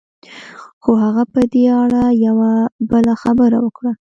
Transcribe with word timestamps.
خو 0.83 0.91
هغه 1.03 1.23
په 1.33 1.41
دې 1.51 1.63
اړه 1.81 2.03
يوه 2.25 2.51
بله 2.91 3.13
خبره 3.23 3.57
وکړه. 3.65 3.91